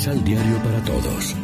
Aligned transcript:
Misal 0.00 0.24
Diario 0.24 0.56
para 0.62 0.82
Todos. 0.82 1.36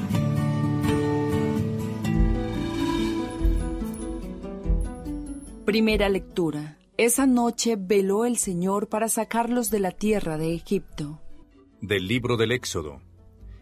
Primera 5.67 6.09
lectura. 6.09 6.79
Esa 6.97 7.27
noche 7.27 7.77
veló 7.79 8.25
el 8.25 8.39
Señor 8.39 8.89
para 8.89 9.11
sacarlos 9.11 9.69
de 9.69 9.81
la 9.81 9.91
tierra 9.91 10.39
de 10.39 10.55
Egipto. 10.55 11.21
Del 11.83 12.09
libro 12.09 12.39
del 12.39 12.51
Éxodo. 12.51 13.03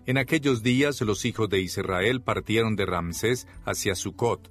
En 0.07 0.17
aquellos 0.17 0.63
días 0.63 1.01
los 1.01 1.25
hijos 1.25 1.49
de 1.49 1.61
Israel 1.61 2.23
partieron 2.23 2.77
de 2.77 2.87
Ramsés 2.87 3.49
hacia 3.65 3.97
Sucot. 3.97 4.49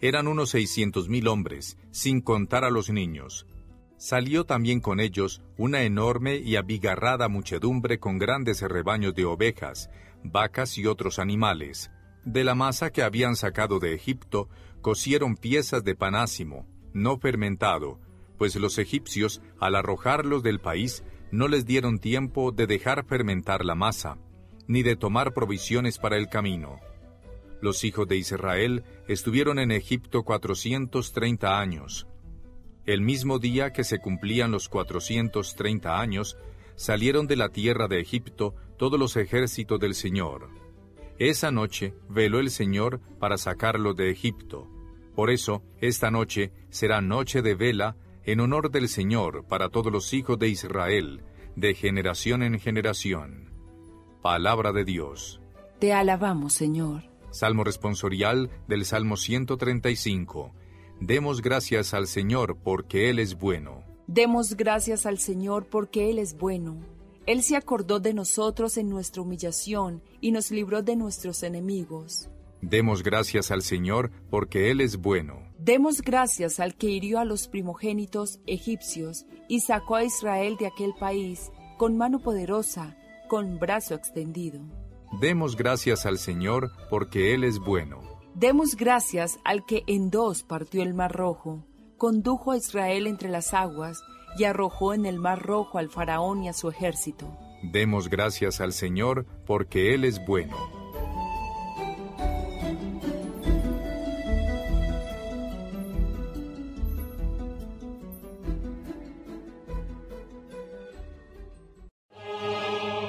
Eran 0.00 0.26
unos 0.26 0.48
seiscientos 0.48 1.10
mil 1.10 1.28
hombres, 1.28 1.76
sin 1.90 2.22
contar 2.22 2.64
a 2.64 2.70
los 2.70 2.88
niños. 2.88 3.46
Salió 4.02 4.44
también 4.44 4.80
con 4.80 4.98
ellos 4.98 5.42
una 5.56 5.82
enorme 5.82 6.34
y 6.34 6.56
abigarrada 6.56 7.28
muchedumbre 7.28 8.00
con 8.00 8.18
grandes 8.18 8.60
rebaños 8.60 9.14
de 9.14 9.24
ovejas, 9.24 9.90
vacas 10.24 10.76
y 10.76 10.86
otros 10.86 11.20
animales. 11.20 11.92
De 12.24 12.42
la 12.42 12.56
masa 12.56 12.90
que 12.90 13.04
habían 13.04 13.36
sacado 13.36 13.78
de 13.78 13.94
Egipto, 13.94 14.48
cocieron 14.80 15.36
piezas 15.36 15.84
de 15.84 15.94
panásimo, 15.94 16.66
no 16.92 17.16
fermentado, 17.20 18.00
pues 18.38 18.56
los 18.56 18.78
egipcios, 18.78 19.40
al 19.60 19.76
arrojarlos 19.76 20.42
del 20.42 20.58
país, 20.58 21.04
no 21.30 21.46
les 21.46 21.64
dieron 21.64 22.00
tiempo 22.00 22.50
de 22.50 22.66
dejar 22.66 23.04
fermentar 23.06 23.64
la 23.64 23.76
masa, 23.76 24.18
ni 24.66 24.82
de 24.82 24.96
tomar 24.96 25.32
provisiones 25.32 25.98
para 25.98 26.16
el 26.16 26.28
camino. 26.28 26.80
Los 27.60 27.84
hijos 27.84 28.08
de 28.08 28.16
Israel 28.16 28.82
estuvieron 29.06 29.60
en 29.60 29.70
Egipto 29.70 30.24
cuatrocientos 30.24 31.12
treinta 31.12 31.60
años. 31.60 32.08
El 32.84 33.00
mismo 33.00 33.38
día 33.38 33.72
que 33.72 33.84
se 33.84 34.00
cumplían 34.00 34.50
los 34.50 34.68
cuatrocientos 34.68 35.54
treinta 35.54 36.00
años, 36.00 36.36
salieron 36.74 37.28
de 37.28 37.36
la 37.36 37.50
tierra 37.50 37.86
de 37.86 38.00
Egipto 38.00 38.54
todos 38.76 38.98
los 38.98 39.16
ejércitos 39.16 39.78
del 39.78 39.94
Señor. 39.94 40.48
Esa 41.18 41.52
noche 41.52 41.94
veló 42.08 42.40
el 42.40 42.50
Señor 42.50 43.00
para 43.20 43.38
sacarlo 43.38 43.94
de 43.94 44.10
Egipto. 44.10 44.68
Por 45.14 45.30
eso, 45.30 45.62
esta 45.80 46.10
noche 46.10 46.50
será 46.70 47.00
noche 47.00 47.42
de 47.42 47.54
vela 47.54 47.96
en 48.24 48.40
honor 48.40 48.70
del 48.70 48.88
Señor 48.88 49.44
para 49.46 49.68
todos 49.68 49.92
los 49.92 50.12
hijos 50.12 50.38
de 50.38 50.48
Israel, 50.48 51.22
de 51.54 51.74
generación 51.74 52.42
en 52.42 52.58
generación. 52.58 53.52
Palabra 54.22 54.72
de 54.72 54.84
Dios. 54.84 55.40
Te 55.78 55.92
alabamos, 55.92 56.54
Señor. 56.54 57.02
Salmo 57.30 57.62
responsorial 57.62 58.50
del 58.66 58.84
Salmo 58.84 59.16
135. 59.16 60.52
Demos 61.04 61.42
gracias 61.42 61.94
al 61.94 62.06
Señor 62.06 62.56
porque 62.62 63.10
Él 63.10 63.18
es 63.18 63.36
bueno. 63.36 63.82
Demos 64.06 64.54
gracias 64.56 65.04
al 65.04 65.18
Señor 65.18 65.66
porque 65.68 66.10
Él 66.10 66.20
es 66.20 66.38
bueno. 66.38 66.78
Él 67.26 67.42
se 67.42 67.56
acordó 67.56 67.98
de 67.98 68.14
nosotros 68.14 68.76
en 68.76 68.88
nuestra 68.88 69.20
humillación 69.20 70.00
y 70.20 70.30
nos 70.30 70.52
libró 70.52 70.80
de 70.84 70.94
nuestros 70.94 71.42
enemigos. 71.42 72.30
Demos 72.60 73.02
gracias 73.02 73.50
al 73.50 73.62
Señor 73.62 74.12
porque 74.30 74.70
Él 74.70 74.80
es 74.80 74.96
bueno. 74.96 75.42
Demos 75.58 76.02
gracias 76.02 76.60
al 76.60 76.76
que 76.76 76.86
hirió 76.86 77.18
a 77.18 77.24
los 77.24 77.48
primogénitos 77.48 78.38
egipcios 78.46 79.26
y 79.48 79.62
sacó 79.62 79.96
a 79.96 80.04
Israel 80.04 80.56
de 80.56 80.68
aquel 80.68 80.94
país 81.00 81.50
con 81.78 81.96
mano 81.96 82.20
poderosa, 82.20 82.96
con 83.28 83.58
brazo 83.58 83.96
extendido. 83.96 84.60
Demos 85.20 85.56
gracias 85.56 86.06
al 86.06 86.18
Señor 86.18 86.70
porque 86.88 87.34
Él 87.34 87.42
es 87.42 87.58
bueno. 87.58 88.11
Demos 88.34 88.76
gracias 88.76 89.38
al 89.44 89.64
que 89.66 89.82
en 89.86 90.10
dos 90.10 90.42
partió 90.42 90.82
el 90.82 90.94
mar 90.94 91.12
rojo, 91.12 91.66
condujo 91.98 92.52
a 92.52 92.56
Israel 92.56 93.06
entre 93.06 93.28
las 93.28 93.52
aguas 93.52 94.02
y 94.38 94.44
arrojó 94.44 94.94
en 94.94 95.04
el 95.04 95.18
mar 95.18 95.42
rojo 95.42 95.76
al 95.78 95.90
faraón 95.90 96.42
y 96.42 96.48
a 96.48 96.54
su 96.54 96.70
ejército. 96.70 97.36
Demos 97.62 98.08
gracias 98.08 98.60
al 98.60 98.72
Señor 98.72 99.26
porque 99.46 99.94
Él 99.94 100.04
es 100.04 100.24
bueno. 100.26 100.56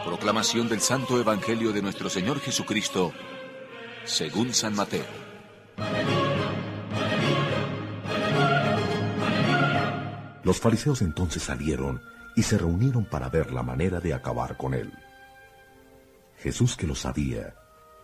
Proclamación 0.06 0.70
del 0.70 0.82
Santo 0.82 1.20
Evangelio 1.20 1.72
de 1.72 1.82
nuestro 1.82 2.10
Señor 2.10 2.40
Jesucristo, 2.40 3.12
según 4.06 4.54
San 4.54 4.76
Mateo. 4.76 5.06
Los 10.44 10.60
fariseos 10.60 11.02
entonces 11.02 11.44
salieron 11.44 12.02
y 12.36 12.44
se 12.44 12.58
reunieron 12.58 13.06
para 13.06 13.30
ver 13.30 13.52
la 13.52 13.64
manera 13.64 14.00
de 14.00 14.14
acabar 14.14 14.58
con 14.58 14.74
él. 14.74 14.92
Jesús, 16.38 16.76
que 16.76 16.86
lo 16.86 16.96
sabía, 16.96 17.56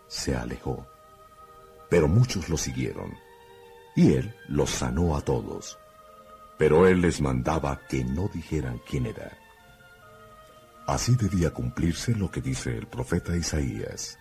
se 0.08 0.36
alejó, 0.36 0.88
pero 1.90 2.08
muchos 2.08 2.48
lo 2.48 2.58
siguieron, 2.58 3.14
y 3.96 4.14
él 4.14 4.34
los 4.48 4.70
sanó 4.70 5.18
a 5.18 5.22
todos. 5.22 5.78
Pero 6.58 6.88
él 6.88 7.02
les 7.02 7.22
mandaba 7.22 7.82
que 7.88 8.04
no 8.04 8.30
dijeran 8.34 8.82
quién 8.90 9.06
era. 9.06 9.38
Así 10.88 11.16
debía 11.16 11.52
cumplirse 11.52 12.16
lo 12.16 12.32
que 12.32 12.42
dice 12.42 12.78
el 12.78 12.88
profeta 12.88 13.36
Isaías. 13.36 14.18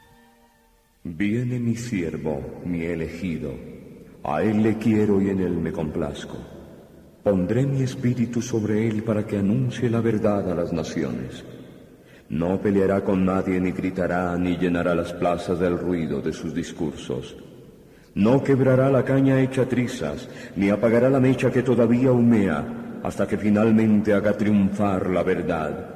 Viene 1.05 1.61
mi 1.61 1.77
siervo, 1.77 2.61
mi 2.65 2.83
elegido. 2.85 3.53
A 4.25 4.43
él 4.43 4.63
le 4.63 4.79
quiero 4.79 5.23
y 5.23 5.31
en 5.31 5.41
él 5.41 5.57
me 5.57 5.71
complazco. 5.71 6.37
Pondré 7.23 7.65
mi 7.67 7.83
espíritu 7.83 8.43
sobre 8.43 8.89
él 8.89 9.05
para 9.05 9.25
que 9.25 9.39
anuncie 9.39 9.89
la 9.89 10.01
verdad 10.01 10.51
a 10.51 10.55
las 10.55 10.73
naciones. 10.73 11.45
No 12.31 12.61
peleará 12.61 13.05
con 13.05 13.25
nadie, 13.25 13.61
ni 13.61 13.71
gritará, 13.71 14.37
ni 14.37 14.57
llenará 14.57 14.95
las 14.95 15.13
plazas 15.13 15.61
del 15.61 15.79
ruido 15.79 16.21
de 16.21 16.33
sus 16.33 16.53
discursos. 16.53 17.37
No 18.15 18.43
quebrará 18.43 18.91
la 18.91 19.05
caña 19.05 19.41
hecha 19.41 19.69
trizas, 19.69 20.29
ni 20.57 20.69
apagará 20.69 21.09
la 21.09 21.21
mecha 21.21 21.53
que 21.53 21.63
todavía 21.63 22.11
humea, 22.11 23.01
hasta 23.05 23.27
que 23.27 23.39
finalmente 23.39 24.13
haga 24.13 24.37
triunfar 24.37 25.09
la 25.11 25.23
verdad. 25.23 25.95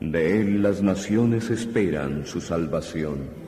De 0.00 0.40
él 0.40 0.62
las 0.62 0.82
naciones 0.82 1.48
esperan 1.50 2.26
su 2.26 2.40
salvación. 2.40 3.46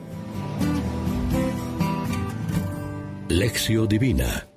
Lección 3.29 3.87
Divina 3.87 4.47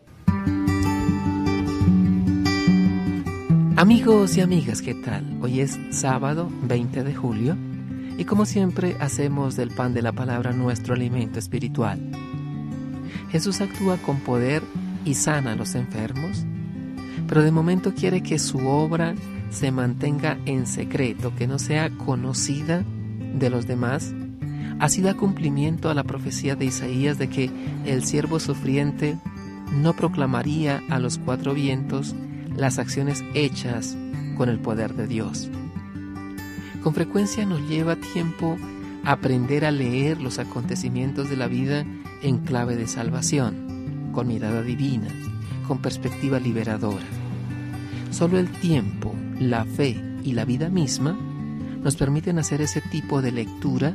Amigos 3.76 4.38
y 4.38 4.40
amigas, 4.40 4.80
¿qué 4.80 4.94
tal? 4.94 5.38
Hoy 5.42 5.60
es 5.60 5.78
sábado 5.90 6.48
20 6.62 7.04
de 7.04 7.14
julio 7.14 7.54
y 8.16 8.24
como 8.24 8.46
siempre 8.46 8.96
hacemos 8.98 9.56
del 9.56 9.72
pan 9.72 9.92
de 9.92 10.00
la 10.00 10.12
palabra 10.12 10.52
nuestro 10.52 10.94
alimento 10.94 11.38
espiritual. 11.38 12.00
Jesús 13.30 13.60
actúa 13.60 13.98
con 13.98 14.20
poder 14.20 14.62
y 15.04 15.14
sana 15.14 15.52
a 15.52 15.56
los 15.56 15.74
enfermos, 15.74 16.46
pero 17.28 17.42
de 17.42 17.50
momento 17.50 17.92
quiere 17.92 18.22
que 18.22 18.38
su 18.38 18.66
obra 18.66 19.14
se 19.50 19.70
mantenga 19.70 20.38
en 20.46 20.66
secreto, 20.66 21.36
que 21.36 21.46
no 21.46 21.58
sea 21.58 21.90
conocida 21.90 22.82
de 23.34 23.50
los 23.50 23.66
demás, 23.66 24.14
así 24.78 25.02
da 25.02 25.14
cumplimiento 25.14 25.90
a 25.90 25.94
la 25.94 26.04
profecía 26.04 26.56
de 26.56 26.66
Isaías 26.66 27.18
de 27.18 27.28
que 27.28 27.50
el 27.84 28.04
siervo 28.04 28.40
sufriente 28.40 29.18
no 29.72 29.94
proclamaría 29.94 30.82
a 30.90 30.98
los 30.98 31.18
cuatro 31.18 31.54
vientos 31.54 32.14
las 32.56 32.78
acciones 32.78 33.24
hechas 33.34 33.96
con 34.36 34.48
el 34.48 34.58
poder 34.58 34.94
de 34.94 35.06
Dios. 35.06 35.50
Con 36.82 36.94
frecuencia 36.94 37.46
nos 37.46 37.60
lleva 37.68 37.96
tiempo 37.96 38.56
aprender 39.04 39.64
a 39.64 39.70
leer 39.70 40.20
los 40.20 40.38
acontecimientos 40.38 41.30
de 41.30 41.36
la 41.36 41.46
vida 41.46 41.84
en 42.22 42.38
clave 42.38 42.76
de 42.76 42.86
salvación, 42.86 44.10
con 44.12 44.26
mirada 44.28 44.62
divina, 44.62 45.08
con 45.66 45.78
perspectiva 45.78 46.38
liberadora. 46.38 47.04
Solo 48.10 48.38
el 48.38 48.48
tiempo, 48.50 49.14
la 49.38 49.64
fe 49.64 49.96
y 50.24 50.32
la 50.32 50.44
vida 50.44 50.68
misma 50.68 51.16
nos 51.82 51.96
permiten 51.96 52.38
hacer 52.38 52.60
ese 52.60 52.80
tipo 52.80 53.22
de 53.22 53.32
lectura 53.32 53.94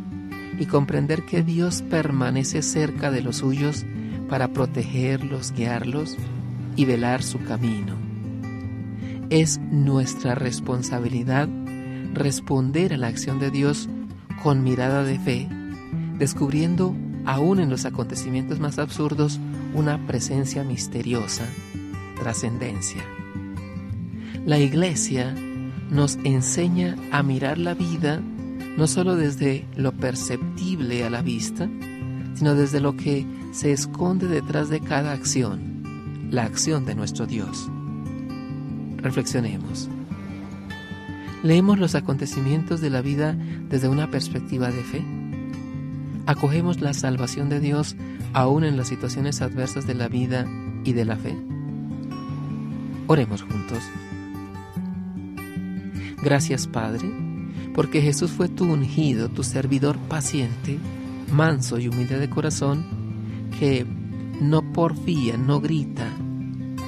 y 0.59 0.65
comprender 0.65 1.23
que 1.25 1.43
Dios 1.43 1.81
permanece 1.81 2.61
cerca 2.61 3.11
de 3.11 3.21
los 3.21 3.37
suyos 3.37 3.85
para 4.29 4.49
protegerlos, 4.49 5.53
guiarlos 5.53 6.17
y 6.75 6.85
velar 6.85 7.23
su 7.23 7.43
camino. 7.43 7.95
Es 9.29 9.59
nuestra 9.59 10.35
responsabilidad 10.35 11.49
responder 12.13 12.93
a 12.93 12.97
la 12.97 13.07
acción 13.07 13.39
de 13.39 13.51
Dios 13.51 13.89
con 14.41 14.63
mirada 14.63 15.03
de 15.03 15.19
fe, 15.19 15.47
descubriendo 16.17 16.95
aún 17.25 17.59
en 17.59 17.69
los 17.69 17.85
acontecimientos 17.85 18.59
más 18.59 18.79
absurdos 18.79 19.39
una 19.73 20.07
presencia 20.07 20.63
misteriosa, 20.63 21.45
trascendencia. 22.19 23.03
La 24.45 24.59
iglesia 24.59 25.35
nos 25.89 26.17
enseña 26.23 26.95
a 27.11 27.21
mirar 27.21 27.57
la 27.57 27.73
vida 27.73 28.21
no 28.77 28.85
solo 28.87 29.15
desde 29.15 29.65
lo 29.75 29.91
perceptible 29.91 31.03
a 31.03 31.09
la 31.09 31.21
vista, 31.21 31.67
sino 32.35 32.53
desde 32.53 32.79
lo 32.79 32.95
que 32.95 33.25
se 33.51 33.71
esconde 33.71 34.27
detrás 34.27 34.69
de 34.69 34.79
cada 34.79 35.11
acción, 35.11 35.83
la 36.29 36.43
acción 36.43 36.85
de 36.85 36.93
nuestro 36.93 37.25
Dios. 37.25 37.69
Reflexionemos. 38.97 39.89
Leemos 41.41 41.79
los 41.79 41.95
acontecimientos 41.95 42.79
de 42.79 42.91
la 42.91 43.01
vida 43.01 43.35
desde 43.69 43.89
una 43.89 44.09
perspectiva 44.11 44.69
de 44.69 44.83
fe. 44.83 45.03
acogemos 46.27 46.81
la 46.81 46.93
salvación 46.93 47.47
de 47.49 47.59
Dios 47.59 47.95
aún 48.33 48.65
en 48.65 48.75
las 48.75 48.89
situaciones 48.89 49.41
adversas 49.41 49.87
de 49.87 49.95
la 49.95 50.09
vida 50.09 50.45
y 50.83 50.93
de 50.93 51.05
la 51.05 51.15
fe. 51.15 51.35
Oremos 53.07 53.43
juntos. 53.43 53.81
Gracias 56.21 56.67
Padre, 56.67 57.09
porque 57.77 58.01
Jesús 58.01 58.31
fue 58.31 58.49
tu 58.49 58.65
ungido, 58.65 59.29
tu 59.29 59.43
servidor 59.43 59.99
paciente, 59.99 60.79
manso 61.31 61.77
y 61.77 61.87
humilde 61.87 62.17
de 62.17 62.27
corazón, 62.27 62.83
que 63.59 63.85
no 64.41 64.73
porfía, 64.73 65.37
no 65.37 65.61
grita, 65.61 66.11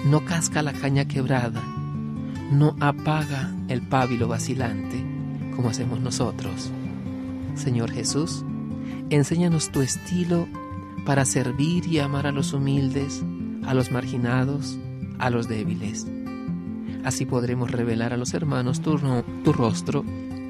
no 0.07 0.25
casca 0.25 0.63
la 0.63 0.73
caña 0.73 1.05
quebrada, 1.05 1.61
no 2.51 2.75
apaga 2.79 3.55
el 3.67 3.83
pábilo 3.83 4.27
vacilante, 4.27 5.05
como 5.55 5.69
hacemos 5.69 5.99
nosotros. 5.99 6.71
Señor 7.53 7.91
Jesús, 7.91 8.43
enséñanos 9.11 9.69
tu 9.69 9.81
estilo 9.81 10.47
para 11.05 11.23
servir 11.25 11.85
y 11.85 11.99
amar 11.99 12.25
a 12.25 12.31
los 12.31 12.51
humildes, 12.51 13.23
a 13.63 13.75
los 13.75 13.91
marginados, 13.91 14.79
a 15.19 15.29
los 15.29 15.47
débiles. 15.47 16.07
Así 17.03 17.27
podremos 17.27 17.69
revelar 17.69 18.11
a 18.11 18.17
los 18.17 18.33
hermanos 18.33 18.81
tu, 18.81 18.97
tu 19.43 19.53
rostro. 19.53 20.03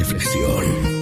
reflexión. 0.00 0.99